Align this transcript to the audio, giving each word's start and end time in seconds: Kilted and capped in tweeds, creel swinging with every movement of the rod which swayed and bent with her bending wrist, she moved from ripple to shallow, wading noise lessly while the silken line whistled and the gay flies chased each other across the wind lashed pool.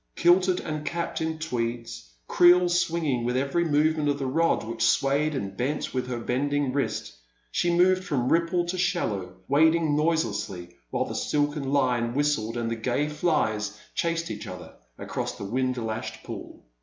Kilted 0.15 0.59
and 0.61 0.83
capped 0.83 1.21
in 1.21 1.37
tweeds, 1.37 2.09
creel 2.27 2.67
swinging 2.69 3.23
with 3.23 3.37
every 3.37 3.63
movement 3.63 4.09
of 4.09 4.17
the 4.17 4.25
rod 4.25 4.63
which 4.63 4.81
swayed 4.81 5.35
and 5.35 5.55
bent 5.55 5.93
with 5.93 6.07
her 6.07 6.17
bending 6.19 6.73
wrist, 6.73 7.13
she 7.51 7.71
moved 7.71 8.03
from 8.03 8.31
ripple 8.31 8.65
to 8.65 8.79
shallow, 8.79 9.35
wading 9.47 9.95
noise 9.95 10.25
lessly 10.25 10.71
while 10.89 11.05
the 11.05 11.13
silken 11.13 11.71
line 11.71 12.15
whistled 12.15 12.57
and 12.57 12.71
the 12.71 12.75
gay 12.75 13.07
flies 13.07 13.79
chased 13.93 14.31
each 14.31 14.47
other 14.47 14.73
across 14.97 15.37
the 15.37 15.45
wind 15.45 15.77
lashed 15.77 16.23
pool. 16.23 16.65